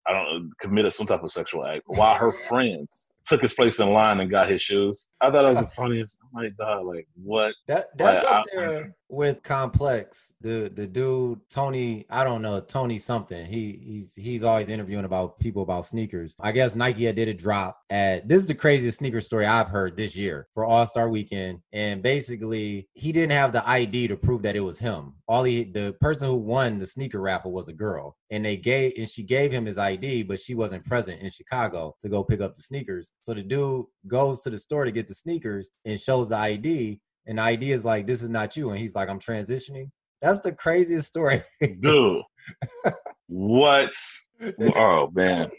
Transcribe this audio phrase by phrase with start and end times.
[0.09, 3.79] I don't know, committed some type of sexual act while her friends took his place
[3.79, 5.09] in line and got his shoes.
[5.21, 6.19] I thought that was the funniest.
[6.23, 7.55] Oh my god, like what?
[7.69, 10.35] That that's like, up I, there with Complex.
[10.41, 13.47] The the dude Tony, I don't know Tony something.
[13.47, 16.35] He he's he's always interviewing about people about sneakers.
[16.41, 19.97] I guess Nike did a drop at this is the craziest sneaker story I've heard
[19.97, 24.43] this year for All Star Weekend, and basically he didn't have the ID to prove
[24.43, 25.15] that it was him.
[25.29, 28.93] All he the person who won the sneaker raffle was a girl, and they gave
[28.97, 32.41] and she gave him his ID, but she wasn't present in Chicago to go pick
[32.41, 33.13] up the sneakers.
[33.23, 37.01] So the dude goes to the store to get the sneakers and shows the ID
[37.27, 38.71] and the idea is like, this is not you.
[38.71, 39.91] And he's like, I'm transitioning.
[40.23, 41.43] That's the craziest story.
[41.81, 42.23] Dude.
[43.29, 43.93] what?
[44.77, 45.51] Oh man.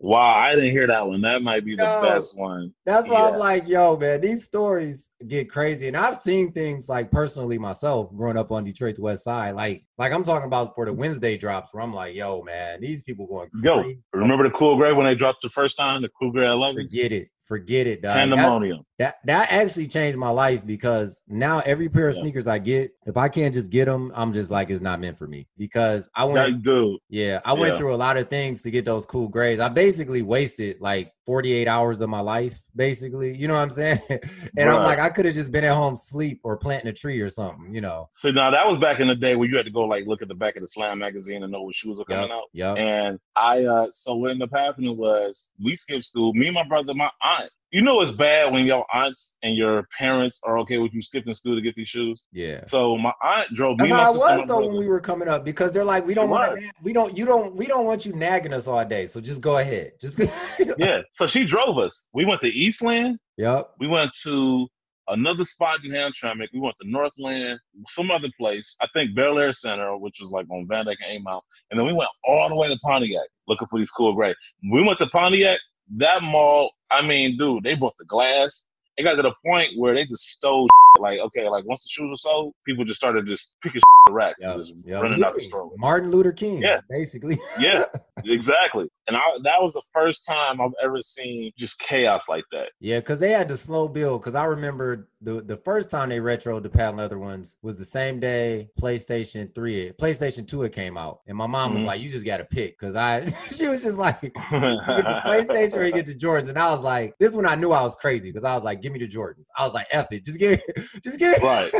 [0.00, 1.20] Wow, I didn't hear that one.
[1.22, 2.72] That might be the yo, best one.
[2.86, 3.28] That's why yeah.
[3.28, 5.88] I'm like, yo, man, these stories get crazy.
[5.88, 9.56] And I've seen things like personally myself growing up on Detroit's West Side.
[9.56, 13.02] Like, like I'm talking about for the Wednesday drops where I'm like, yo, man, these
[13.02, 14.00] people going crazy.
[14.14, 16.86] Yo, remember the cool gray when they dropped the first time, the cool gray 11?
[16.86, 17.28] Forget it.
[17.44, 18.14] Forget it, dog.
[18.14, 18.84] Pandemonium.
[18.98, 22.22] That, that actually changed my life because now every pair of yeah.
[22.22, 25.16] sneakers I get, if I can't just get them, I'm just like it's not meant
[25.16, 25.46] for me.
[25.56, 26.98] Because I went, dude.
[27.08, 29.60] Yeah, I went through a lot of things to get those cool grades.
[29.60, 33.36] I basically wasted like 48 hours of my life, basically.
[33.36, 34.00] You know what I'm saying?
[34.08, 34.20] and
[34.56, 34.68] right.
[34.68, 37.28] I'm like, I could have just been at home sleep or planting a tree or
[37.28, 38.08] something, you know.
[38.12, 40.22] So now that was back in the day where you had to go like look
[40.22, 42.44] at the back of the Slam magazine and know what shoes were coming yep, out.
[42.52, 42.72] Yeah.
[42.72, 46.32] And I uh so what ended up happening was we skipped school.
[46.32, 47.50] Me and my brother, my aunt.
[47.70, 51.34] You know it's bad when your aunts and your parents are okay with you skipping
[51.34, 52.26] school to get these shoes.
[52.32, 52.64] Yeah.
[52.66, 53.96] So my aunt drove That's me.
[53.96, 56.30] That's how I was though when we were coming up because they're like, we don't
[56.30, 59.06] want we don't you don't we don't want you nagging us all day.
[59.06, 59.92] So just go ahead.
[60.00, 60.18] Just
[60.78, 61.02] yeah.
[61.12, 62.06] So she drove us.
[62.14, 63.18] We went to Eastland.
[63.36, 63.72] Yep.
[63.78, 64.66] We went to
[65.08, 66.48] another spot in Hamtramck.
[66.52, 68.76] We went to Northland, some other place.
[68.80, 71.44] I think Bel Air Center, which was like on Van Dyke and Amount.
[71.70, 74.34] And then we went all the way to Pontiac looking for these cool gray.
[74.70, 75.58] We went to Pontiac.
[75.96, 78.64] That mall, I mean, dude, they bought the glass.
[78.96, 80.68] It got to the point where they just stole
[80.98, 84.36] like okay, like once the shoes were sold, people just started just picking the racks
[84.40, 85.02] yep, and just yep.
[85.02, 85.70] running out the store.
[85.78, 87.38] Martin Luther King, yeah, basically.
[87.58, 87.84] yeah,
[88.24, 88.86] exactly.
[89.06, 92.68] And I, that was the first time I've ever seen just chaos like that.
[92.80, 94.20] Yeah, because they had the slow build.
[94.20, 97.84] Because I remember the the first time they retro the patent leather ones was the
[97.84, 101.88] same day PlayStation Three, PlayStation Two, it came out, and my mom was mm-hmm.
[101.88, 105.92] like, "You just got to pick," because I she was just like, PlayStation or you
[105.92, 108.44] get the Jordans, and I was like, this one I knew I was crazy because
[108.44, 110.60] I was like, "Give me the Jordans." I was like, "F it, just give,
[111.02, 111.72] just give." Right.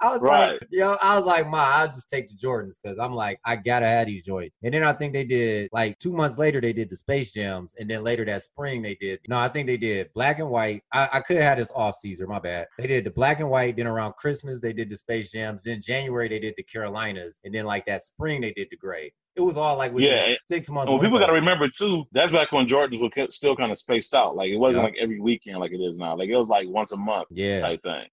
[0.00, 0.52] I was right.
[0.52, 3.56] like, yo, I was like, ma, I'll just take the Jordans because I'm like, I
[3.56, 4.56] gotta have these joints.
[4.62, 7.74] And then I think they did like two months later, they did the Space Jams,
[7.78, 9.20] and then later that spring they did.
[9.28, 10.82] No, I think they did black and white.
[10.92, 12.66] I, I could have had this off season, my bad.
[12.78, 13.76] They did the black and white.
[13.76, 15.64] Then around Christmas they did the Space Jams.
[15.64, 19.12] Then January they did the Carolinas, and then like that spring they did the gray.
[19.36, 20.90] It was all like yeah, six months.
[20.90, 22.04] Well, people got to remember too.
[22.12, 24.34] That's back when Jordans were still kind of spaced out.
[24.34, 26.16] Like it wasn't like every weekend like it is now.
[26.16, 27.28] Like it was like once a month.
[27.30, 28.06] Yeah, type thing.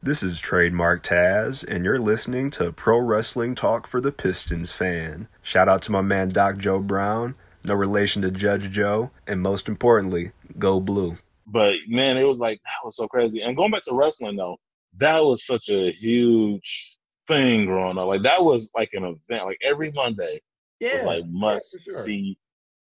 [0.00, 5.26] This is Trademark Taz, and you're listening to Pro Wrestling Talk for the Pistons fan.
[5.42, 7.34] Shout out to my man Doc Joe Brown,
[7.64, 11.18] no relation to Judge Joe, and most importantly, go blue.
[11.48, 13.42] But man, it was like that was so crazy.
[13.42, 14.58] And going back to wrestling though,
[14.98, 16.96] that was such a huge
[17.26, 18.06] thing growing up.
[18.06, 19.46] Like that was like an event.
[19.46, 20.40] Like every Monday
[20.78, 22.04] yeah, was like must yeah, sure.
[22.04, 22.38] see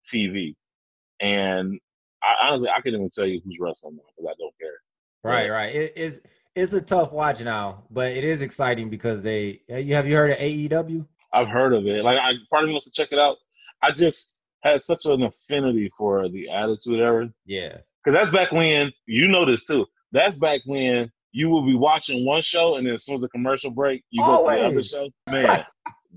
[0.06, 0.54] TV.
[1.18, 1.76] And
[2.22, 4.78] I, honestly, I couldn't even tell you who's wrestling now because I don't care.
[5.24, 5.74] Right, but, right.
[5.74, 6.20] It is
[6.55, 9.61] it's a tough watch now, but it is exciting because they.
[9.69, 11.06] You have you heard of AEW?
[11.32, 12.05] I've heard of it.
[12.05, 13.37] Like, I part of me wants to check it out.
[13.82, 17.32] I just had such an affinity for the Attitude Era.
[17.47, 19.87] Yeah, because that's back when you know this too.
[20.12, 23.29] That's back when you will be watching one show, and then as soon as the
[23.29, 25.08] commercial break, you go to the other show.
[25.31, 25.64] Man,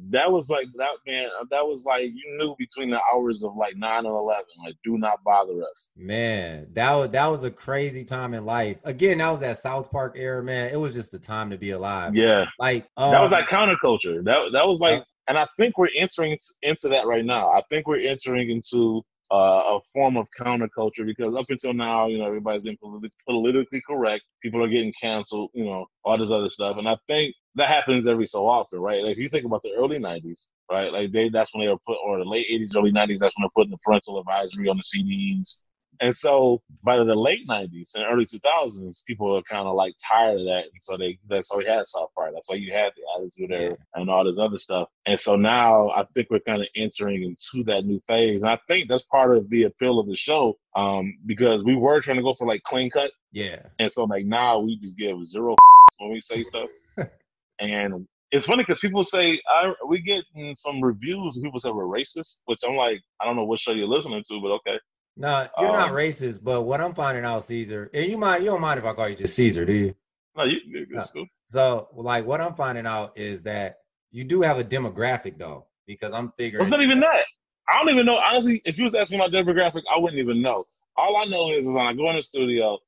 [0.09, 3.75] that was like that man that was like you knew between the hours of like
[3.75, 5.91] 9 and 11 like do not bother us.
[5.95, 8.77] Man that was that was a crazy time in life.
[8.83, 10.69] Again that was that south park era man.
[10.71, 12.15] It was just a time to be alive.
[12.15, 12.45] Yeah.
[12.59, 14.23] Like um, that was like counterculture.
[14.23, 17.49] That that was like uh, and i think we're entering into that right now.
[17.51, 22.19] I think we're entering into uh, a form of counterculture because up until now, you
[22.19, 24.23] know, everybody's been politi- politically correct.
[24.41, 26.77] People are getting canceled, you know, all this other stuff.
[26.77, 29.03] And I think that happens every so often, right?
[29.03, 30.91] Like if you think about the early '90s, right?
[30.91, 33.43] Like they that's when they were put, or the late '80s, early '90s, that's when
[33.43, 35.57] they're putting the parental advisory on the CDs.
[36.01, 40.39] And so by the late '90s and early 2000s, people are kind of like tired
[40.39, 42.31] of that, and so they that's why we had South Park.
[42.33, 44.01] That's why you had the Attitude Era yeah.
[44.01, 44.89] and all this other stuff.
[45.05, 48.57] And so now I think we're kind of entering into that new phase, and I
[48.67, 52.23] think that's part of the appeal of the show, um, because we were trying to
[52.23, 53.11] go for like clean cut.
[53.31, 53.61] Yeah.
[53.79, 55.55] And so like now we just give zero
[55.99, 56.69] when we say stuff,
[57.63, 60.23] and it's funny because people say I we get
[60.55, 63.71] some reviews and people say we're racist, which I'm like I don't know what show
[63.71, 64.79] you're listening to, but okay.
[65.15, 68.49] No, you're um, not racist, but what I'm finding out, Caesar, and you mind you
[68.49, 69.95] don't mind if I call you just Caesar, do you?
[70.35, 71.03] No, you, no.
[71.13, 71.27] Cool.
[71.45, 73.77] So, like, what I'm finding out is that
[74.11, 76.63] you do have a demographic, though, because I'm figuring.
[76.63, 77.25] It's not even that.
[77.69, 78.15] I don't even know.
[78.15, 80.65] Honestly, if you was asking my demographic, I wouldn't even know.
[80.97, 82.79] All I know is, is when I go in the studio,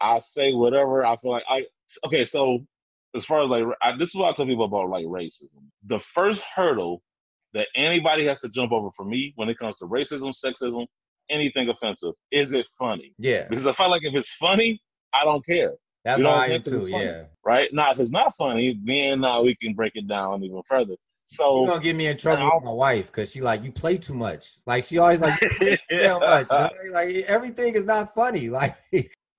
[0.00, 1.44] I say whatever I feel like.
[1.48, 1.64] I
[2.06, 2.24] okay.
[2.24, 2.64] So
[3.14, 5.64] as far as like, I, this is what I tell people about like racism.
[5.86, 7.02] The first hurdle
[7.54, 10.86] that anybody has to jump over for me when it comes to racism, sexism,
[11.30, 12.12] anything offensive.
[12.30, 13.14] Is it funny?
[13.18, 13.46] Yeah.
[13.48, 14.80] Because I feel like if it's funny,
[15.14, 15.72] I don't care.
[16.04, 16.88] That's you know I am too.
[16.88, 17.24] Yeah.
[17.44, 20.60] Right now, if it's not funny, then now uh, we can break it down even
[20.68, 20.96] further.
[21.24, 23.98] So you're gonna get me in trouble with my wife because she like you play
[23.98, 24.48] too much.
[24.66, 25.76] Like she always like you too
[26.20, 26.48] much.
[26.50, 26.70] You know?
[26.90, 28.50] Like everything is not funny.
[28.50, 28.76] Like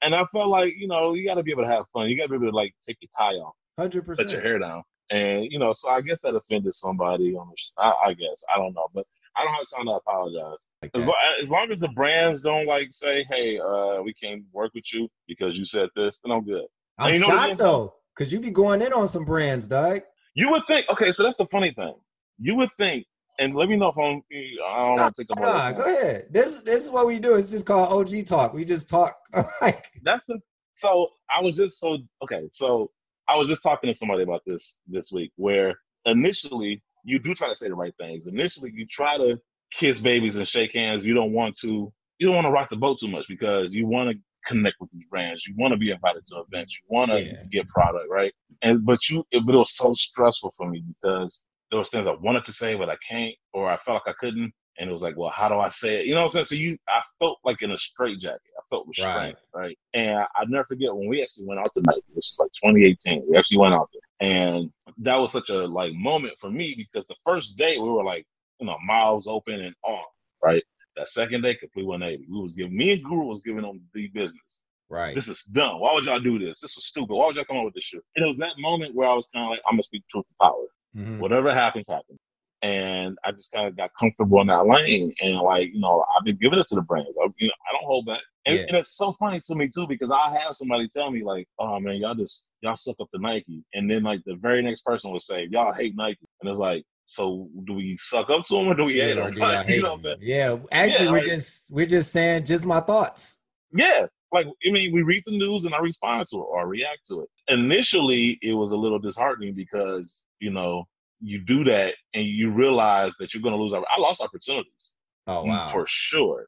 [0.01, 2.07] and I felt like you know you got to be able to have fun.
[2.07, 4.41] You got to be able to like take your tie off, hundred percent, let your
[4.41, 5.71] hair down, and you know.
[5.73, 7.81] So I guess that offended somebody on the.
[7.81, 10.67] I, I guess I don't know, but I don't have time to apologize.
[10.93, 14.73] As, lo- as, long as the brands don't like say, "Hey, uh, we can't work
[14.73, 16.65] with you because you said this," then I'm good.
[16.97, 20.01] I'm you know shocked though, because you be going in on some brands, Doug.
[20.35, 20.87] You would think.
[20.89, 21.95] Okay, so that's the funny thing.
[22.39, 23.05] You would think,
[23.39, 24.21] and let me know if I'm.
[24.65, 26.27] I don't want to take a nah, go ahead.
[26.31, 27.35] This this is what we do.
[27.35, 28.53] It's just called OG talk.
[28.53, 29.17] We just talk.
[29.61, 30.39] like that's the.
[30.73, 32.47] So I was just so okay.
[32.51, 32.89] So
[33.27, 35.75] I was just talking to somebody about this this week, where
[36.05, 38.27] initially you do try to say the right things.
[38.27, 39.39] Initially, you try to
[39.71, 41.05] kiss babies and shake hands.
[41.05, 41.91] You don't want to.
[42.19, 44.91] You don't want to rock the boat too much because you want to connect with
[44.91, 45.45] these brands.
[45.45, 46.77] You want to be invited to events.
[46.77, 47.43] You want to yeah.
[47.51, 48.33] get product, right?
[48.61, 52.07] And but you, it, but it was so stressful for me because there was things
[52.07, 54.53] I wanted to say but I can't, or I felt like I couldn't.
[54.77, 56.07] And it was like, well, how do I say it?
[56.07, 56.45] You know what I'm saying?
[56.45, 58.41] So you, I felt like in a straitjacket.
[58.73, 59.35] Felt right?
[59.53, 59.77] right?
[59.93, 62.01] And I never forget when we actually went out tonight.
[62.15, 63.25] This is like 2018.
[63.29, 67.05] We actually went out there, and that was such a like moment for me because
[67.07, 68.25] the first day we were like,
[68.59, 70.03] you know, mouths open and on,
[70.43, 70.63] right?
[70.95, 72.31] That second day, complete 180.
[72.31, 74.63] We was giving me and Guru was giving them the business.
[74.89, 75.15] Right.
[75.15, 75.79] This is dumb.
[75.79, 76.59] Why would y'all do this?
[76.59, 77.15] This was stupid.
[77.15, 78.03] Why would y'all come up with this shit?
[78.15, 80.25] And it was that moment where I was kind of like, I'm gonna speak truth
[80.27, 80.65] to power.
[80.95, 81.19] Mhm.
[81.19, 82.19] Whatever happens, happens.
[82.63, 86.23] And I just kind of got comfortable in that lane, and like you know, I've
[86.25, 87.17] been giving it to the brands.
[87.21, 88.65] I, you know, I don't hold back, and, Yeah.
[88.69, 91.79] and it's so funny to me too because I have somebody tell me like, "Oh
[91.81, 95.11] man, y'all just y'all suck up to Nike," and then like the very next person
[95.11, 98.67] would say, "Y'all hate Nike," and it's like, so do we suck up to them
[98.69, 99.33] or do we hate or them?
[99.33, 100.17] do y'all you know them?
[100.21, 100.57] Yeah.
[100.71, 103.39] Actually, Yeah, we're like- just we're just saying just my thoughts.
[103.73, 104.05] Yeah.
[104.31, 107.21] Like, I mean, we read the news and I respond to it or react to
[107.21, 107.29] it.
[107.53, 110.85] Initially, it was a little disheartening because, you know,
[111.23, 113.73] you do that and you realize that you're going to lose.
[113.73, 114.93] I lost opportunities
[115.27, 115.69] Oh mm, wow.
[115.71, 116.45] for sure.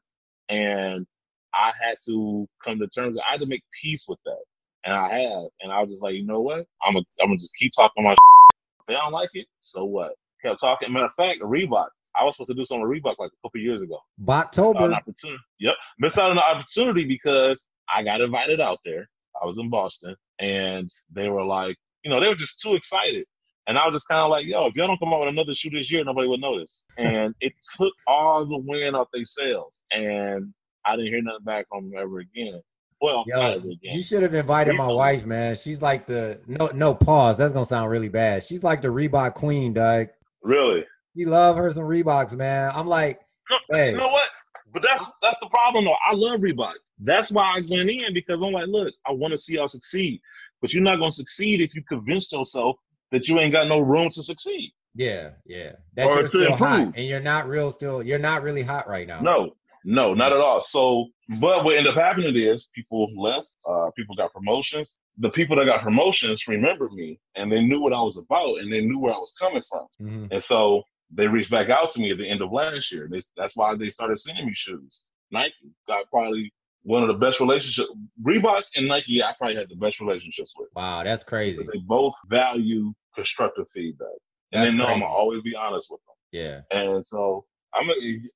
[0.48, 1.06] And
[1.54, 4.42] I had to come to terms, I had to make peace with that.
[4.84, 5.44] And I have.
[5.62, 6.66] And I was just like, you know what?
[6.82, 10.12] I'm going I'm to just keep talking my If they don't like it, so what?
[10.42, 10.92] Kept talking.
[10.92, 11.88] Matter of fact, Reebok.
[12.18, 14.90] I was supposed to do something with Reebok like a couple years ago missed out
[14.90, 14.94] Bottober.
[14.94, 15.42] opportunity.
[15.60, 19.08] Yep, missed out on an opportunity because I got invited out there.
[19.42, 23.26] I was in Boston, and they were like, you know, they were just too excited.
[23.66, 25.54] And I was just kind of like, yo, if y'all don't come out with another
[25.54, 26.84] shoe this year, nobody would notice.
[26.98, 30.52] And it took all the wind off their sails, and
[30.84, 32.60] I didn't hear nothing back from them ever again.
[33.00, 33.96] Well, not Yo, ever again.
[33.96, 35.54] you should have invited my wife, man.
[35.56, 37.36] She's like the no no pause.
[37.38, 38.42] That's gonna sound really bad.
[38.42, 40.08] She's like the Reebok queen, Doug.
[40.42, 40.86] really?
[41.14, 42.70] You love her some Reeboks, man.
[42.74, 43.20] I'm like,
[43.50, 43.90] No, Hey.
[43.90, 44.28] You know what?
[44.72, 45.96] But that's that's the problem though.
[46.10, 46.74] I love Reebok.
[46.98, 50.20] That's why I went in because I'm like, look, I want to see y'all succeed.
[50.60, 52.76] But you're not gonna succeed if you convince yourself
[53.12, 54.72] that you ain't got no room to succeed.
[54.94, 55.72] yeah, yeah.
[55.94, 56.96] That Or you're to still hot, improve.
[56.96, 57.70] and you're not real.
[57.70, 59.20] Still, you're not really hot right now.
[59.20, 59.52] No,
[59.84, 60.60] no, not at all.
[60.60, 61.06] So,
[61.40, 63.54] but what ended up happening is people left.
[63.66, 64.96] Uh, people got promotions.
[65.18, 68.72] The people that got promotions remembered me, and they knew what I was about, and
[68.72, 69.86] they knew where I was coming from.
[70.00, 70.28] Mhm.
[70.32, 73.08] And so they reached back out to me at the end of last year.
[73.10, 75.00] They, that's why they started sending me shoes.
[75.30, 75.54] Nike
[75.88, 76.52] got probably
[76.86, 77.90] one of the best relationships.
[78.24, 80.68] Reebok and Nike, I probably had the best relationships with.
[80.74, 81.58] Wow, that's crazy.
[81.72, 84.08] They both value constructive feedback,
[84.52, 86.14] and That's they know I'm gonna always be honest with them.
[86.32, 86.60] Yeah.
[86.70, 87.90] And so I'm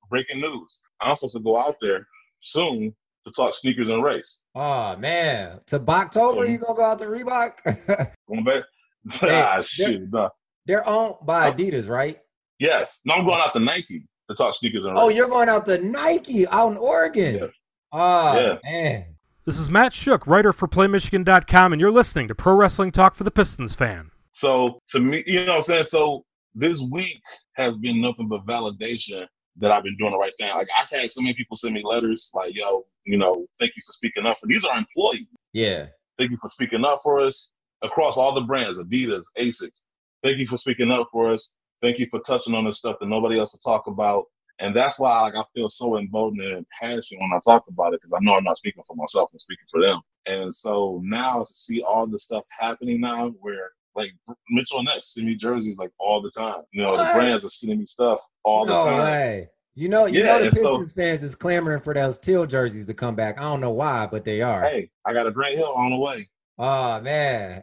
[0.09, 0.79] breaking news.
[0.99, 2.05] I'm supposed to go out there
[2.41, 2.93] soon
[3.25, 4.41] to talk sneakers and race.
[4.55, 8.11] Oh man, to Boktober, So- you gonna go out to Reebok?
[8.27, 8.63] Going back.
[9.23, 10.11] Ah, shoot.
[10.11, 10.29] No.
[10.67, 11.51] They're owned by Oh.
[11.53, 12.19] Adidas, right?
[12.59, 12.99] Yes.
[13.05, 14.99] No, I'm going out to Nike to talk sneakers and Race.
[15.01, 15.17] Oh, race.
[15.17, 17.35] you're going out to Nike out in Oregon.
[17.39, 17.47] Yeah.
[17.91, 18.57] Oh Yeah.
[18.63, 19.05] man.
[19.45, 23.23] This is Matt Shook, writer for PlayMichigan.com, and you're listening to Pro Wrestling Talk for
[23.23, 24.11] the Pistons fan.
[24.33, 25.83] So to me, you know what I'm saying?
[25.85, 27.21] So this week
[27.53, 29.25] has been nothing but validation
[29.57, 30.49] that I've been doing the right thing.
[30.53, 33.81] Like I've had so many people send me letters like, yo, you know, thank you
[33.85, 35.25] for speaking up for these are employees.
[35.53, 35.87] Yeah.
[36.17, 39.81] Thank you for speaking up for us across all the brands, Adidas, Asics.
[40.23, 41.53] Thank you for speaking up for us.
[41.81, 44.25] Thank you for touching on this stuff that nobody else will talk about.
[44.61, 47.99] And that's why like I feel so emboldened and passionate when I talk about it
[48.01, 49.99] because I know I'm not speaking for myself, I'm speaking for them.
[50.27, 54.11] And so now to see all the stuff happening now where like
[54.51, 56.61] Mitchell and Ness send me jerseys like all the time.
[56.71, 57.07] You know, What?
[57.07, 59.01] the brands are sending me stuff all no the time.
[59.01, 59.49] way.
[59.73, 62.87] You know, you Yeah, know the and so- fans is clamoring for those teal jerseys
[62.87, 63.37] to come back.
[63.39, 64.61] I don't know why, but they are.
[64.63, 66.27] Hey, I got a great hill on the way.
[66.57, 67.61] Oh man.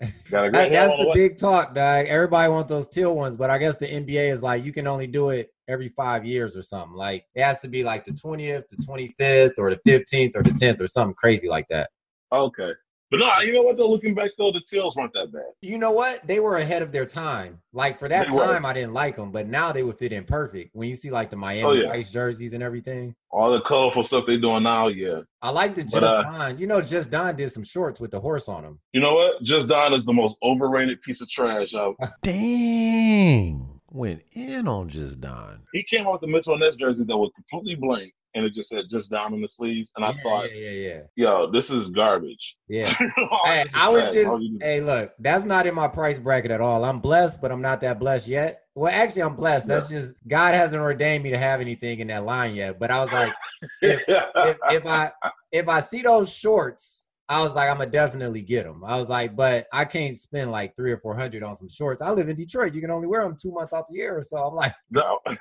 [0.53, 2.07] That- that's the big talk, dog.
[2.07, 5.07] Everybody wants those teal ones, but I guess the NBA is like you can only
[5.07, 6.97] do it every five years or something.
[6.97, 10.51] Like it has to be like the 20th, the 25th, or the 15th, or the
[10.51, 11.91] 10th, or something crazy like that.
[12.33, 12.73] Okay.
[13.11, 13.89] But no, you know what though?
[13.89, 15.43] Looking back though, the tails weren't that bad.
[15.63, 16.27] You know what?
[16.27, 17.59] They were ahead of their time.
[17.73, 18.45] Like for that They were.
[18.45, 20.71] time, I didn't like them, but now they would fit in perfect.
[20.75, 21.89] When you see like the Miami Oh, yeah.
[21.89, 25.21] Vice jerseys and everything, All the colorful stuff they're doing now, yeah.
[25.41, 26.59] I like the Just But, uh, Don.
[26.59, 28.79] You know, Just Don did some shorts with the horse on them.
[28.93, 29.43] You know what?
[29.43, 31.97] Just Don is the most overrated piece of trash out.
[32.23, 33.81] Dang.
[33.91, 35.61] Went in on just Don.
[35.73, 38.53] He came out with the Mitchell and Ness jersey that was completely blank and it
[38.53, 39.91] just said Just Don on the sleeves.
[39.97, 42.57] And I yeah, thought, yeah, yeah, yeah, yo, this is garbage.
[42.69, 42.93] yeah.
[43.19, 46.61] Oh, hey, is I was just hey, look, that's not in my price bracket at
[46.61, 46.85] all.
[46.85, 48.63] I'm blessed, but I'm not that blessed yet.
[48.75, 49.67] Well, actually, I'm blessed.
[49.67, 52.79] That's just God hasn't ordained me to have anything in that line yet.
[52.79, 53.33] But I was like,
[53.83, 55.11] if, if I
[55.53, 58.83] if I see those shorts, I was like, I'm gonna definitely get them.
[58.85, 62.01] I was like, but I can't spend like three or four hundred on some shorts.
[62.01, 62.75] I live in Detroit.
[62.75, 64.39] You can only wear them two months out the year or so.
[64.39, 65.19] I'm like, no.
[65.27, 65.37] I'm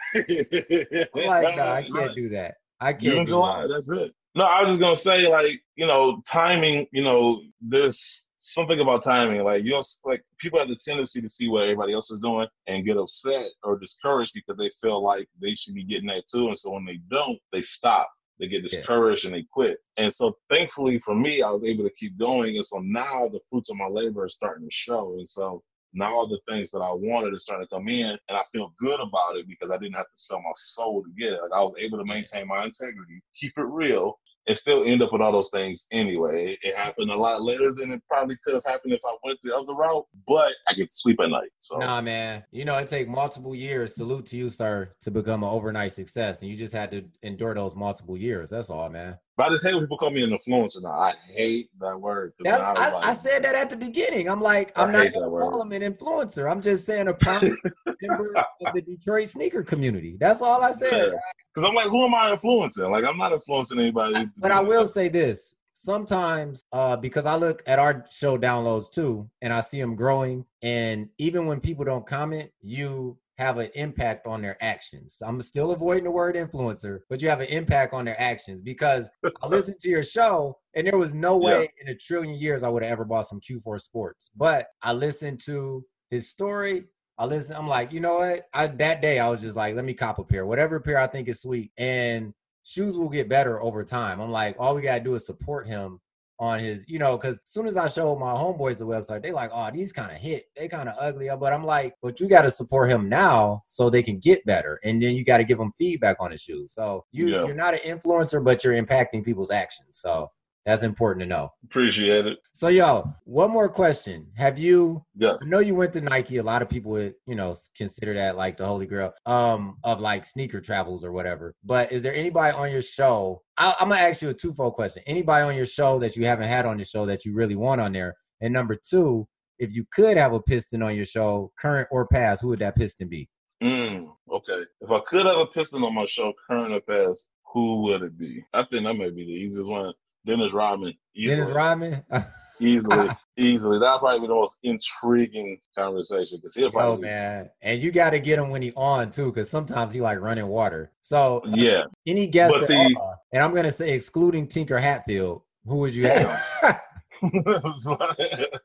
[1.15, 2.55] like, no, I can't do that.
[2.79, 3.01] I can't.
[3.03, 3.63] June, July.
[3.63, 3.67] that.
[3.69, 4.13] That's it.
[4.35, 6.85] No, I was just gonna say, like, you know, timing.
[6.91, 9.43] You know, there's something about timing.
[9.43, 12.47] Like, you know, like people have the tendency to see what everybody else is doing
[12.67, 16.47] and get upset or discouraged because they feel like they should be getting that too,
[16.49, 18.09] and so when they don't, they stop.
[18.39, 18.69] they get Yeah.
[18.69, 19.79] discouraged and they quit.
[19.97, 22.55] And so thankfully for me, I was able to keep going.
[22.55, 25.13] And so now the fruits of my labor are starting to show.
[25.17, 25.63] And so
[25.97, 28.73] now all the things that I wanted are starting to come in and I feel
[28.79, 31.41] good about it because I didn't have to sell my soul to get it.
[31.41, 35.11] Like I was able to maintain my integrity, keep it real, and still end up
[35.11, 36.57] with all those things anyway.
[36.61, 39.55] It happened a lot later than it probably could have happened if I went the
[39.55, 41.49] other route, but I could sleep at night.
[41.59, 42.43] So Nah, man.
[42.51, 43.95] You know, it take multiple years.
[43.95, 47.53] Salute to you, sir, to become an overnight success, and you just had to endure
[47.53, 48.49] those multiple years.
[48.49, 49.17] That's all, man.
[49.35, 50.91] but I just hate when people call me an influencer now.
[50.91, 52.33] I hate that word.
[52.39, 54.29] That's, I, like- I said that at the beginning.
[54.29, 56.49] I'm like, I I'm not gonna call him an influencer.
[56.49, 57.59] I'm just saying a prominent
[58.01, 60.15] member of the Detroit sneaker community.
[60.19, 61.13] That's all I said.
[61.57, 61.61] Yeah.
[61.61, 62.91] Because I'm like, who am I influencing?
[62.91, 64.29] Like, I'm not influencing anybody.
[64.37, 69.29] But I will say this: sometimes, uh, because I look at our show downloads too,
[69.41, 74.25] and I see them growing, and even when people don't comment, you have an impact
[74.25, 75.21] on their actions.
[75.23, 79.07] I'm still avoiding the word influencer, but you have an impact on their actions because
[79.43, 81.59] I listened to your show, and there was no Yeah.
[81.59, 84.31] way in a trillion years I would have ever bought some Q4 Sports.
[84.35, 86.85] But I listened to his story.
[87.17, 87.55] I listen.
[87.55, 88.47] I'm like, you know what?
[88.53, 91.07] I that day I was just like, let me cop a pair, whatever pair I
[91.07, 92.33] think is sweet, and
[92.63, 94.19] shoes will get better over time.
[94.21, 95.99] I'm like, all we gotta do is support him
[96.39, 99.31] on his, you know, because as soon as I show my homeboys the website, they
[99.31, 101.29] like, oh, these kind of hit, they kind of ugly.
[101.39, 104.79] But I'm like, but you got to support him now so they can get better,
[104.83, 106.73] and then you got to give them feedback on the shoes.
[106.73, 107.45] So you Yeah.
[107.45, 109.97] you're not an influencer, but you're impacting people's actions.
[109.99, 110.29] So
[110.67, 111.49] that's important to know.
[111.63, 112.39] Appreciate it.
[112.53, 115.39] So yo, one more question: Have you Yes.
[115.41, 116.37] I know you went to Nike.
[116.37, 120.01] A lot of people would, you know, consider that like the holy grail um, of
[120.01, 121.55] like sneaker travels or whatever.
[121.63, 123.41] But is there anybody on your show?
[123.57, 125.03] I, I'm gonna ask you a twofold question.
[125.07, 127.79] Anybody on your show that you haven't had on your show that you really want
[127.79, 128.13] on there?
[128.41, 129.25] And number two,
[129.59, 132.75] if you could have a piston on your show, current or past, who would that
[132.75, 133.29] piston be?
[133.63, 134.63] Mm, okay.
[134.81, 138.17] If I could have a piston on my show, current or past, who would it
[138.17, 138.43] be?
[138.53, 139.93] I think that may be the easiest one.
[140.27, 140.93] Dennis Rodman.
[141.15, 141.35] Easily.
[141.35, 142.03] Dennis Rodman.
[142.59, 143.09] Easily.
[143.37, 143.77] easily.
[143.77, 147.91] That'll probably be the most intriguing conversation because he'll Oh probably just, man, and you
[147.91, 150.91] got to get him when he on too, because sometimes he like running water.
[151.03, 151.83] So yeah.
[152.07, 156.07] any guest at the- all, and I'm gonna say excluding Tinker Hatfield, who would you
[156.07, 156.41] have?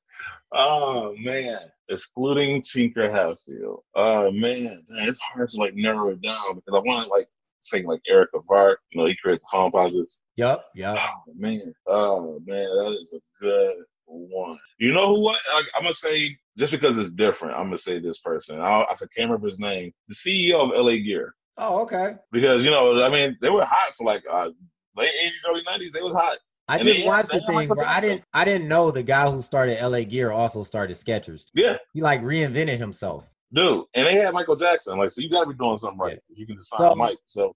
[0.52, 1.58] oh man,
[1.90, 3.82] excluding Tinker Hatfield.
[3.94, 7.26] Oh man, Dang, it's hard to like narrow it down because I want to like
[7.62, 8.78] say like Eric Avar.
[8.90, 10.20] You know, he creates posits.
[10.36, 10.98] Yup, yup.
[11.00, 14.58] Oh man, oh man, that is a good one.
[14.78, 15.22] You know who?
[15.22, 17.56] What like, I'm gonna say just because it's different.
[17.56, 18.60] I'm gonna say this person.
[18.60, 19.92] I, I can't remember his name.
[20.08, 21.34] The CEO of LA Gear.
[21.58, 22.14] Oh, okay.
[22.30, 24.50] Because you know, I mean, they were hot for like uh,
[24.96, 25.92] late '80s, early '90s.
[25.92, 26.38] They was hot.
[26.68, 28.22] I And just watched the thing, but I didn't.
[28.32, 31.44] I didn't know the guy who started LA Gear also started Skechers.
[31.54, 33.24] Yeah, He like reinvented himself.
[33.52, 33.84] Dude.
[33.94, 34.98] And they had Michael Jackson.
[34.98, 36.18] Like, so you got to be doing something right.
[36.30, 37.18] If you can just sign So- Mike.
[37.26, 37.54] So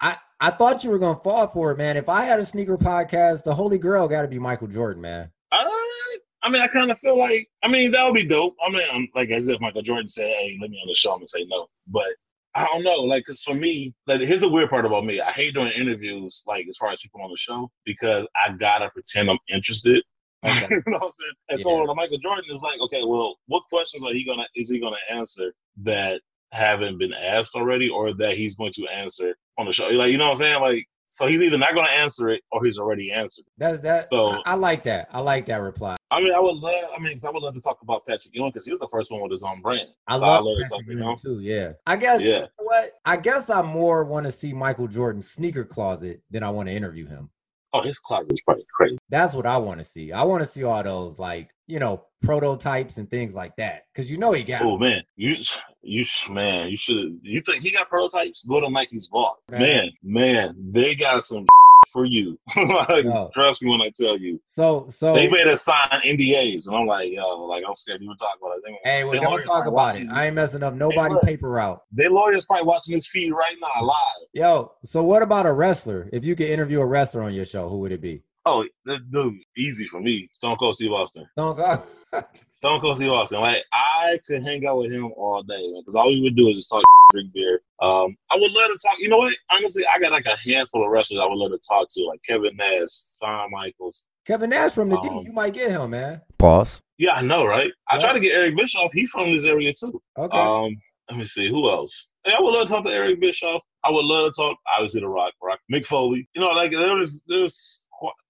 [0.00, 1.96] I I thought you were gonna fall for it, man.
[1.96, 5.30] If I had a sneaker podcast, the holy grail got to be Michael Jordan, man.
[5.50, 8.54] I, I mean, I kind of feel like, I mean, that would be dope.
[8.64, 11.10] I mean, I'm, like as if Michael Jordan said, "Hey, let me on the show,"
[11.12, 11.66] I'm gonna say no.
[11.88, 12.06] But
[12.54, 15.20] I don't know, like, cause for me, like, here's the weird part about me.
[15.20, 18.90] I hate doing interviews, like, as far as people on the show, because I gotta
[18.90, 20.02] pretend I'm interested.
[20.44, 20.66] Okay.
[20.70, 21.32] you know what I'm saying?
[21.50, 21.84] And so Yeah.
[21.86, 24.96] when Michael Jordan is like, okay, well, what questions are he gonna is he gonna
[25.10, 26.20] answer that
[26.52, 29.88] haven't been asked already, or that he's going to answer on the show?
[29.88, 30.60] Like, you know what I'm saying?
[30.62, 33.42] Like, so he's either not gonna answer it or he's already answered.
[33.46, 33.52] it.
[33.58, 34.08] That's that.
[34.12, 35.08] So- I, I like that.
[35.12, 35.96] I like that reply.
[36.10, 36.84] I mean, I would love.
[36.96, 39.10] I mean, I would love to talk about Patrick Ewing because he was the first
[39.10, 39.88] one with his own brand.
[40.06, 41.40] I So love love Patrick to Ewing too.
[41.40, 41.72] Yeah.
[41.86, 42.22] I guess.
[42.22, 42.36] Yeah.
[42.36, 42.92] You know what?
[43.04, 46.74] I guess I more want to see Michael Jordan's sneaker closet than I want to
[46.74, 47.28] interview him.
[47.72, 48.98] Oh, his closet is probably crazy.
[49.10, 50.12] That's what I want to see.
[50.12, 54.10] I want to see all those like you know prototypes and things like that because
[54.10, 54.62] you know he got.
[54.62, 55.36] Oh man, you
[55.82, 57.18] you man, you should.
[57.22, 58.44] You think he got prototypes?
[58.44, 59.38] Go to Nike's vault.
[59.50, 61.46] Man, man, they got some
[61.92, 62.38] for you.
[62.56, 63.30] like, Yo.
[63.34, 64.40] Trust me when I tell you.
[64.46, 65.14] So so.
[65.14, 68.38] They made us sign NDAs, and I'm like, yo, like I'm scared to even talk
[68.40, 68.62] about it.
[68.64, 70.08] They, Hey, well, don't talk about it.
[70.14, 71.22] I ain't messing up nobody look.
[71.22, 71.82] paper route.
[71.92, 73.96] Their lawyers probably watching this feed right now live.
[74.32, 76.08] Yo, so what about a wrestler?
[76.12, 78.22] If you could interview a wrestler on your show, who would it be?
[78.46, 80.28] Oh, this dude, easy for me.
[80.32, 81.28] Stone Cold Steve Austin.
[81.36, 81.82] Don't go.
[82.58, 83.40] Stone Cold Steve Austin.
[83.40, 86.48] Like I could hang out with him all day, man, because all we would do
[86.48, 87.62] is just talk, drink beer.
[87.80, 88.98] Um, I would love to talk.
[88.98, 89.36] You know what?
[89.52, 92.20] Honestly, I got like a handful of wrestlers I would love to talk to, like
[92.26, 92.88] Kevin Nash,
[93.22, 94.06] Shawn Michaels.
[94.26, 95.08] Kevin Nash from the D.
[95.08, 96.20] Um, You might get him, man.
[96.36, 96.82] Pause.
[96.98, 97.72] Yeah, I know, right?
[97.88, 98.02] I Yeah.
[98.02, 98.92] tried to get Eric Bischoff.
[98.92, 100.02] He's from this area too.
[100.18, 100.36] Okay.
[100.36, 100.76] Um,
[101.08, 102.08] let me see who else.
[102.24, 103.62] Hey, I would love to talk to Eric Bischoff.
[103.84, 106.28] I would love to talk, obviously, the Rock, Rock, Mick Foley.
[106.34, 107.84] You know, like there's there's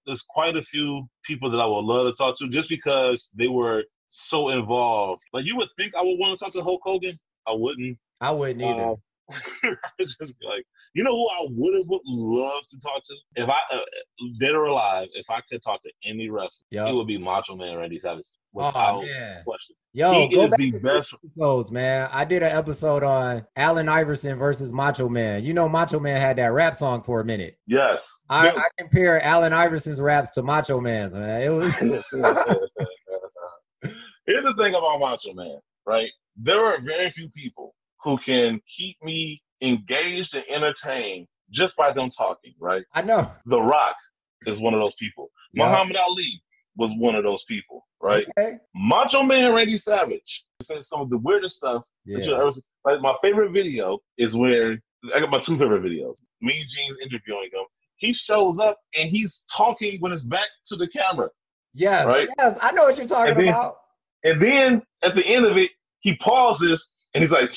[0.05, 3.47] there's quite a few people that I would love to talk to, just because they
[3.47, 5.21] were so involved.
[5.33, 7.17] Like you would think I would want to talk to Hulk Hogan.
[7.47, 7.97] I wouldn't.
[8.21, 8.95] I wouldn't either.
[9.63, 13.47] Uh, just be like, you know who I would have loved to talk to if
[13.47, 13.79] I uh,
[14.39, 15.07] dead or alive.
[15.13, 16.87] If I could talk to any wrestler, Yep.
[16.87, 19.43] it would be Macho Man Randy Savage Oh without man.
[19.43, 19.75] question.
[19.93, 21.13] Yo, he is the best.
[21.13, 22.09] episodes, man.
[22.11, 25.43] I did an episode on Allen Iverson versus Macho Man.
[25.43, 27.59] You know, Macho Man had that rap song for a minute.
[27.67, 28.09] Yes.
[28.31, 31.41] I, Bill- I compare Allen Iverson's raps to Macho Man's, man.
[31.43, 31.71] It was
[34.29, 36.11] Here's the thing about Macho Man, right?
[36.37, 42.11] There are very few people who can keep me engaged and entertained just by them
[42.15, 42.83] talking, right?
[42.93, 43.31] I know.
[43.47, 43.95] The Rock
[44.45, 45.31] is one of those people.
[45.53, 45.65] Yeah.
[45.65, 46.41] Muhammad Ali
[46.77, 48.27] was one of those people, right?
[48.37, 48.57] Okay.
[48.75, 52.39] Macho Man Randy Savage says some of the weirdest stuff that you Yeah.
[52.39, 52.61] ever seen.
[52.85, 54.77] Like my favorite video is where
[55.15, 56.17] I got my two favorite videos.
[56.41, 57.65] Me and Gene's interviewing him.
[57.97, 61.29] He shows up and he's talking with his back to the camera.
[61.73, 62.05] Yes.
[62.05, 62.29] Right?
[62.37, 62.59] Yes.
[62.61, 63.77] I know what you're talking then- about.
[64.23, 67.49] And then at the end of it, he pauses and he's like,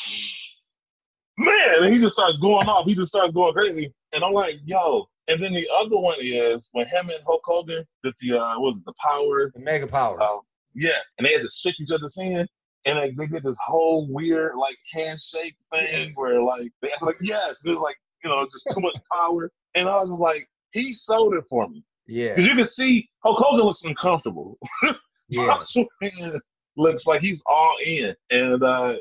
[1.38, 2.86] man, and he just starts going off.
[2.86, 3.92] He just starts going crazy.
[4.12, 5.06] And I'm like, yo.
[5.28, 8.68] And then the other one is when him and Hulk Hogan did the, uh, what
[8.68, 9.50] was it, the power?
[9.54, 10.20] The mega powers.
[10.22, 10.38] Uh,
[10.74, 10.98] yeah.
[11.18, 12.48] And they had to shake each other's hand.
[12.84, 17.16] And like, they did this whole weird, like, handshake thing where, like, they had like,
[17.20, 17.64] yes.
[17.64, 19.50] It was like, you know, just too much power.
[19.74, 21.84] And I was just like, he sold it for me.
[22.06, 22.30] yeah.
[22.30, 24.58] Because you can see Hulk Hogan looks uncomfortable.
[25.28, 25.46] Yeah.
[25.46, 26.32] Macho Man
[26.76, 28.96] looks like he's all in, and uh,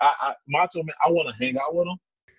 [0.00, 1.96] I, I Macho Man, I want to hang out with him.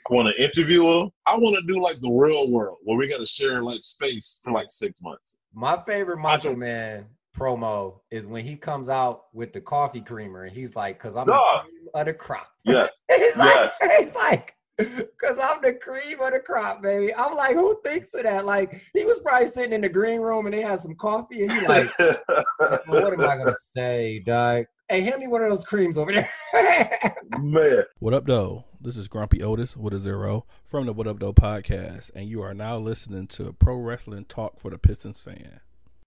[0.09, 1.11] I want to interview him.
[1.25, 4.39] I want to do like the real world where we got to share like space
[4.43, 5.35] for like six months.
[5.53, 7.05] My favorite Macho Macho- Man
[7.37, 11.27] promo is when he comes out with the coffee creamer and he's like, "Cause I'm
[11.27, 11.65] Dog.
[11.65, 13.77] the cream of the crop." Yes, he's like, Yes.
[13.99, 18.23] he's like, "Cause I'm the cream of the crop, baby." I'm like, who thinks of
[18.23, 18.45] that?
[18.45, 21.51] Like, he was probably sitting in the green room and they had some coffee and
[21.51, 21.89] he like,
[22.87, 26.29] "What am I gonna say, Doug?" Hey, hand me one of those creams over there.
[27.39, 27.83] man.
[27.99, 28.63] What up, though?
[28.79, 32.41] This is Grumpy Otis with a zero from the What Up, Though podcast, and you
[32.41, 35.59] are now listening to Pro Wrestling Talk for the Pistons fan.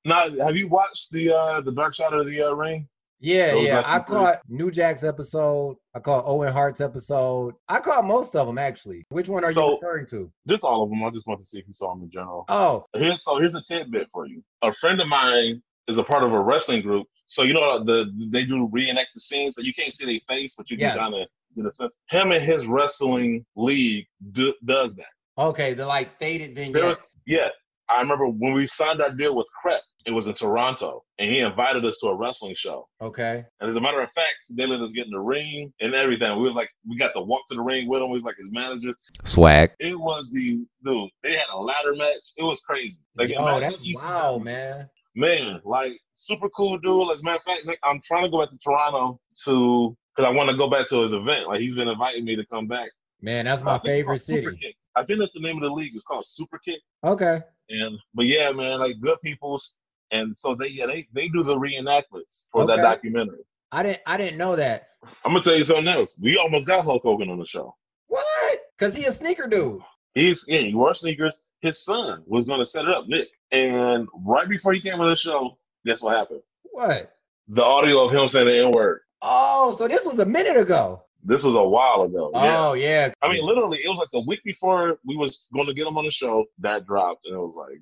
[0.04, 2.88] Now, have you watched the uh the Dark Side of the uh, Ring?
[3.20, 3.82] Yeah, Those yeah.
[3.84, 5.76] I caught New Jack's episode.
[5.94, 7.54] I caught Owen Hart's episode.
[7.68, 9.04] I caught most of them actually.
[9.10, 10.32] Which one are you referring to?
[10.48, 11.04] Just all of them.
[11.04, 12.44] I just want to see if you saw them in general.
[12.48, 14.42] Oh, Here's so here's a tidbit for you.
[14.62, 17.06] A friend of mine is a part of a wrestling group.
[17.26, 20.54] So you know the they do reenact the scenes, so you can't see their face,
[20.56, 20.96] but you Yes.
[20.96, 21.94] can kind of get a sense.
[22.08, 25.06] Him and his wrestling league do, does that.
[25.38, 25.74] okay.
[25.74, 27.16] The like faded vignettes.
[27.26, 27.48] yeah,
[27.90, 29.80] I remember when we signed our deal with Crep.
[30.06, 32.88] It was in Toronto, and he invited us to a wrestling show.
[33.02, 33.44] Okay.
[33.60, 36.34] And as a matter of fact, they let us get in the ring and everything.
[36.38, 38.08] We was like, we got to walk to the ring with him.
[38.08, 38.94] We was like his manager.
[39.24, 39.72] Swag.
[39.78, 41.10] It was the dude.
[41.22, 42.32] They had a ladder match.
[42.38, 42.98] It was crazy.
[43.14, 44.88] Like, oh, that's wow, man.
[45.14, 47.10] man, like super cool dude.
[47.10, 50.32] As a matter of fact, I'm trying to go back to Toronto to because I
[50.32, 51.48] want to go back to his event.
[51.48, 52.90] Like he's been inviting me to come back.
[53.20, 54.74] Man, that's my favorite city.
[54.96, 55.92] I think that's the name of the league.
[55.94, 56.80] It's called Super Kick.
[57.04, 57.42] Okay.
[57.70, 59.76] And but yeah, man, like good people's.
[60.12, 63.44] And so they yeah they they do the reenactments for that documentary.
[63.72, 64.88] I didn't I didn't know that.
[65.24, 66.18] I'm gonna tell you something else.
[66.20, 67.74] We almost got Hulk Hogan on the show.
[68.08, 68.60] What?
[68.78, 69.80] Cause he a sneaker dude.
[70.14, 71.42] He's yeah, he wore sneakers.
[71.60, 73.28] His son was gonna set it up, Nick.
[73.52, 75.56] And right before he came on the show,
[75.86, 76.42] guess what happened?
[76.72, 77.14] What?
[77.48, 79.00] The audio of him saying the N word.
[79.22, 81.02] Oh, so this was a minute ago.
[81.22, 82.30] This was a while ago.
[82.34, 82.58] Yeah.
[82.58, 83.12] Oh yeah.
[83.22, 85.98] I mean, literally, it was like the week before we was going to get him
[85.98, 86.46] on the show.
[86.58, 87.78] That dropped, and it was like,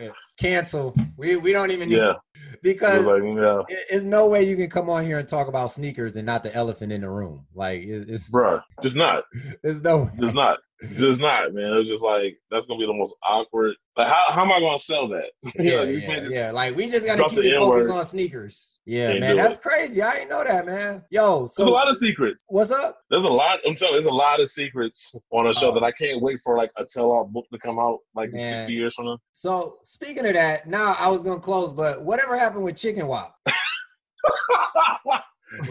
[0.00, 0.12] yeah, Yeah.
[0.38, 0.94] Cancel.
[1.16, 2.14] We we don't even yeah.
[2.52, 5.72] It because like, yeah, it's no way you can come on here and talk about
[5.72, 7.46] sneakers and not the elephant in the room.
[7.54, 9.24] Like it, it's bruh, just not,
[9.62, 10.58] There's no just not,
[10.96, 11.72] just not, man.
[11.72, 13.74] It was just like that's gonna be the most awkward.
[13.96, 15.30] Like, how how am I gonna sell that?
[15.58, 16.50] Yeah, these yeah, yeah.
[16.52, 18.78] Like we just gotta keep the it focused on sneakers.
[18.86, 19.62] Yeah, Can't man, that's it.
[19.62, 20.00] crazy.
[20.02, 21.02] I didn't know that, man.
[21.10, 22.44] Yo, There's a lot of secrets.
[22.46, 22.98] what's up?
[23.10, 23.58] There's a lot.
[23.66, 23.94] I'm telling.
[23.96, 25.74] you, There's a lot of secrets on a show Oh.
[25.74, 28.60] that I can't wait for like a tell-all book to come out like Man.
[28.60, 29.18] 60 years from now.
[29.32, 33.34] So speaking of that, now I was gonna close, but whatever happened with Chicken Wop?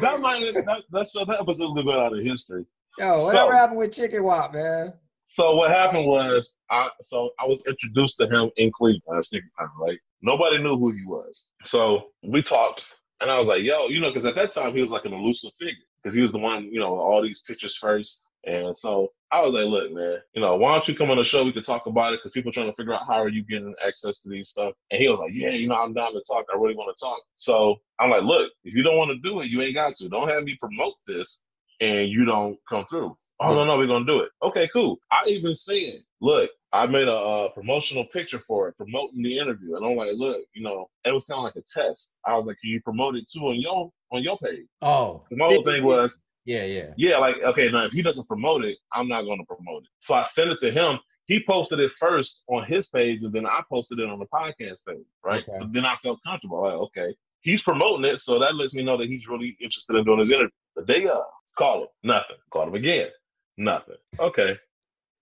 [0.01, 2.65] that might that, that show that episode's gonna go out of history.
[2.97, 4.93] Yo, whatever So- happened with Chicken Wop, man?
[5.29, 9.69] So what happened was, I so I was introduced to him in Cleveland Sneaker Con,
[9.77, 9.99] right?
[10.21, 11.47] Nobody knew who he was.
[11.63, 12.83] So we talked,
[13.19, 15.13] and I was like, "Yo, you know," because at that time he was like an
[15.13, 18.23] elusive figure, because he was the one, you know, all these pictures first.
[18.45, 21.25] And so I was like, "Look, man, you know, why don't you come on the
[21.25, 21.43] show?
[21.43, 23.75] We could talk about it, because people trying to figure out how are you getting
[23.86, 26.45] access to these stuff." And he was like, "Yeah, you know, I'm down to talk.
[26.53, 29.41] I really want to talk." So I'm like, "Look, if you don't want to do
[29.41, 30.07] it, you ain't got to.
[30.07, 31.43] Don't have me promote this,
[31.79, 34.31] and you don't come through." Oh no, no, we're gonna do it.
[34.41, 34.97] Okay, cool.
[35.11, 39.75] I even said, look, I made a, uh promotional picture for it, promoting the interview,
[39.75, 42.13] and I'm like, look, you know, it was kind of like a test.
[42.25, 44.65] I was like, can you promote it too on your on your page?
[44.81, 46.93] Oh, The whole thing was, Yeah, yeah.
[46.97, 49.89] Yeah, like okay, now if he doesn't promote it, I'm not going to promote it.
[49.99, 50.97] So I sent it to him.
[51.25, 54.79] He posted it first on his page, and then I posted it on the podcast
[54.87, 55.05] page.
[55.23, 55.43] Right.
[55.43, 55.57] Okay.
[55.59, 56.63] So then I felt comfortable.
[56.63, 60.05] Like, okay, he's promoting it, so that lets me know that he's really interested in
[60.05, 60.49] doing his interview.
[60.77, 61.21] The day of,
[61.57, 62.37] call him, nothing.
[62.51, 63.09] Called him again,
[63.57, 63.95] nothing.
[64.19, 64.57] Okay,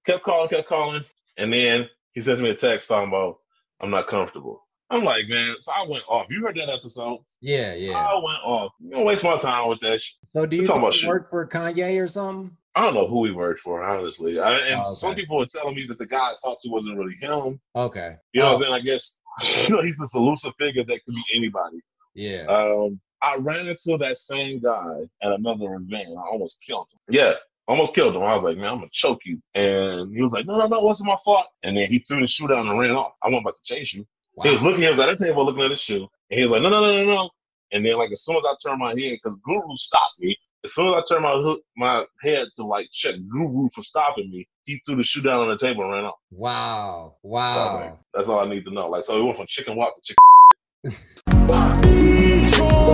[0.05, 1.03] kept calling, kept calling,
[1.37, 3.37] and then he sends me a text talking about
[3.81, 4.61] I'm not comfortable.
[4.89, 6.27] I'm like, man, so I went off.
[6.29, 7.19] You heard that episode?
[7.41, 7.97] Yeah, yeah.
[7.97, 8.71] I went off.
[8.79, 9.99] You don't waste my time with that.
[9.99, 10.15] Shit.
[10.35, 12.55] So do you think about work for Kanye or something?
[12.75, 14.39] I don't know who he worked for, honestly.
[14.39, 14.93] I, and Oh, okay.
[14.93, 17.59] some people were telling me that the guy I talked to wasn't really him.
[17.75, 18.15] Okay.
[18.33, 18.73] You know Oh, what I'm saying?
[18.73, 19.15] I guess
[19.67, 21.77] you know he's this elusive figure that could be anybody.
[22.13, 22.43] Yeah.
[22.45, 26.09] Um, I ran into that same guy at another event.
[26.09, 27.15] I almost killed him.
[27.15, 27.33] Yeah,
[27.67, 28.21] almost killed him.
[28.21, 29.41] I was like, man, I'm gonna choke you.
[29.55, 31.47] And he was like, no, no, no, it wasn't my fault.
[31.63, 33.13] And then he threw the shoe down and ran off.
[33.23, 34.05] I wasn't about to chase you.
[34.43, 36.07] He was looking, he was at the table looking at his shoe.
[36.29, 37.29] And he was like, no, no, no, no, no.
[37.71, 40.35] And then like as soon as I turned my head, because Guru stopped me.
[40.63, 44.29] As soon as I turned my hook, my head to like check Guru for stopping
[44.29, 46.15] me, he threw the shoe down on the table and ran off.
[46.31, 47.15] Wow.
[47.23, 47.31] So I
[47.65, 47.99] was like, Wow.
[48.13, 48.87] that's all I need to know.
[48.89, 51.01] Like, so it went from chicken walk to chicken.